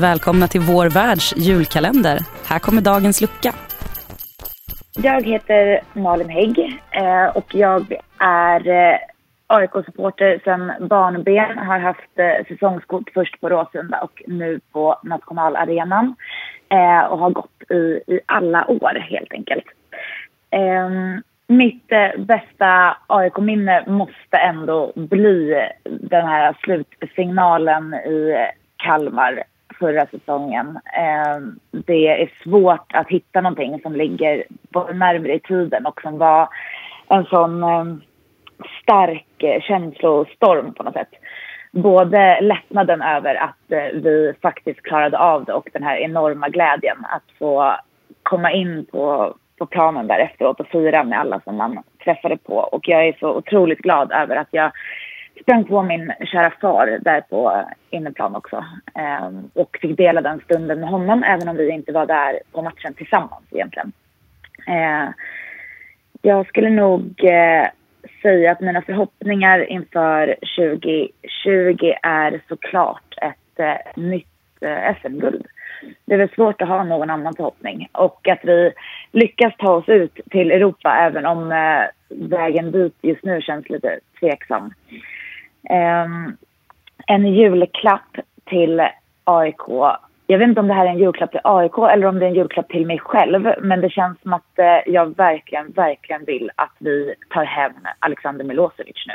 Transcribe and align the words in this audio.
Välkomna 0.00 0.46
till 0.46 0.60
vår 0.60 0.88
världs 0.88 1.36
julkalender. 1.36 2.18
Här 2.46 2.58
kommer 2.58 2.82
dagens 2.82 3.20
lucka. 3.20 3.52
Jag 5.02 5.26
heter 5.26 5.80
Malin 5.92 6.28
Hägg 6.28 6.80
eh, 6.90 7.36
och 7.36 7.54
jag 7.54 7.96
är 8.18 8.68
eh, 8.68 8.98
AIK-supporter 9.46 10.40
sedan 10.44 10.72
barnben. 10.88 11.58
Har 11.58 11.78
haft 11.78 12.18
eh, 12.18 12.46
säsongskort 12.48 13.10
först 13.14 13.40
på 13.40 13.48
Råsunda 13.48 14.00
och 14.00 14.22
nu 14.26 14.60
på 14.72 15.00
Nationalarenan. 15.02 16.14
Och 17.10 17.18
har 17.18 17.30
gått 17.30 17.70
i, 17.70 18.14
i 18.14 18.20
alla 18.26 18.70
år 18.70 18.94
helt 19.10 19.32
enkelt. 19.32 19.64
Ehm, 20.50 21.22
mitt 21.46 21.88
bästa 22.18 22.96
AIK-minne 23.06 23.84
måste 23.86 24.36
ändå 24.36 24.92
bli 24.94 25.68
den 25.84 26.26
här 26.26 26.56
slutsignalen 26.62 27.94
i 27.94 28.34
Kalmar 28.76 29.44
förra 29.80 30.06
säsongen. 30.06 30.78
Ehm, 30.98 31.58
det 31.70 32.22
är 32.22 32.30
svårt 32.42 32.92
att 32.94 33.08
hitta 33.08 33.40
någonting 33.40 33.80
som 33.82 33.96
ligger 33.96 34.44
närmare 34.92 35.34
i 35.34 35.40
tiden 35.40 35.86
och 35.86 36.00
som 36.02 36.18
var 36.18 36.48
en 37.08 37.24
sån 37.24 37.62
ehm, 37.64 38.00
stark 38.82 39.42
eh, 39.42 39.60
känslostorm 39.60 40.74
på 40.74 40.82
något 40.82 40.94
sätt. 40.94 41.08
Både 41.72 42.40
lättnaden 42.40 43.02
över 43.02 43.34
att 43.34 43.72
eh, 43.72 44.00
vi 44.00 44.32
faktiskt 44.42 44.82
klarade 44.82 45.18
av 45.18 45.44
det 45.44 45.52
och 45.52 45.68
den 45.72 45.82
här 45.82 45.96
enorma 45.96 46.48
glädjen 46.48 46.96
att 47.04 47.38
få 47.38 47.76
komma 48.22 48.52
in 48.52 48.86
på, 48.92 49.34
på 49.58 49.66
planen 49.66 50.06
där 50.06 50.18
efteråt 50.18 50.60
och 50.60 50.68
fira 50.68 51.04
med 51.04 51.20
alla 51.20 51.40
som 51.40 51.56
man 51.56 51.82
träffade 52.04 52.36
på. 52.36 52.54
Och 52.54 52.88
jag 52.88 53.08
är 53.08 53.16
så 53.20 53.36
otroligt 53.36 53.78
glad 53.78 54.12
över 54.12 54.36
att 54.36 54.48
jag 54.50 54.72
sprang 55.42 55.64
på 55.64 55.82
min 55.82 56.12
kära 56.32 56.52
far 56.60 56.98
där 57.00 57.20
på 57.20 57.52
eh, 57.52 57.98
inneplan 57.98 58.36
också. 58.36 58.64
Eh, 58.94 59.30
och 59.54 59.78
fick 59.80 59.96
dela 59.96 60.20
den 60.20 60.40
stunden 60.40 60.80
med 60.80 60.88
honom 60.88 61.22
även 61.22 61.48
om 61.48 61.56
vi 61.56 61.70
inte 61.70 61.92
var 61.92 62.06
där 62.06 62.40
på 62.52 62.62
matchen 62.62 62.94
tillsammans 62.94 63.44
egentligen. 63.50 63.92
Eh, 64.66 65.08
jag 66.22 66.46
skulle 66.46 66.70
nog 66.70 67.24
eh, 67.24 67.68
säga 68.22 68.52
att 68.52 68.60
mina 68.60 68.82
förhoppningar 68.82 69.70
inför 69.70 70.36
2020 70.56 71.92
är 72.02 72.40
såklart 72.48 73.14
ett 73.22 73.58
eh, 73.58 74.02
nytt 74.02 74.26
eh, 74.60 74.96
SM-guld. 75.02 75.46
Det 76.04 76.14
är 76.14 76.18
väl 76.18 76.28
svårt 76.28 76.62
att 76.62 76.68
ha 76.68 76.84
någon 76.84 77.10
annan 77.10 77.34
förhoppning 77.34 77.88
och 77.92 78.28
att 78.28 78.40
vi 78.42 78.72
lyckas 79.12 79.56
ta 79.58 79.72
oss 79.72 79.88
ut 79.88 80.20
till 80.30 80.50
Europa 80.50 80.96
även 80.98 81.26
om 81.26 81.52
eh, 81.52 81.84
vägen 82.28 82.70
dit 82.70 82.94
just 83.02 83.24
nu 83.24 83.40
känns 83.40 83.68
lite 83.68 84.00
tveksam 84.20 84.74
eh, 85.64 86.06
en 87.06 87.34
julklapp 87.34 88.16
till 88.44 88.82
AIK. 89.24 89.68
Jag 90.26 90.38
vet 90.38 90.48
inte 90.48 90.60
om 90.60 90.68
det 90.68 90.74
här 90.74 90.86
är 90.86 90.90
en 90.90 90.98
julklapp 90.98 91.30
till 91.30 91.40
AIK 91.44 91.78
eller 91.92 92.06
om 92.06 92.18
det 92.18 92.24
är 92.24 92.28
en 92.28 92.34
julklapp 92.34 92.68
till 92.68 92.86
mig 92.86 92.98
själv. 92.98 93.52
Men 93.62 93.80
det 93.80 93.90
känns 93.90 94.20
som 94.22 94.32
att 94.32 94.58
eh, 94.58 94.92
jag 94.92 95.16
verkligen, 95.16 95.70
verkligen 95.70 96.24
vill 96.24 96.50
att 96.54 96.74
vi 96.78 97.14
tar 97.30 97.44
hem 97.44 97.72
Alexander 97.98 98.44
Milosevic 98.44 99.04
nu. 99.06 99.14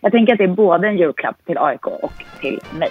Jag 0.00 0.12
tänker 0.12 0.32
att 0.32 0.38
det 0.38 0.44
är 0.44 0.48
både 0.48 0.88
en 0.88 0.98
julklapp 0.98 1.36
till 1.46 1.58
AIK 1.58 1.86
och 1.86 2.12
till 2.40 2.60
mig. 2.78 2.90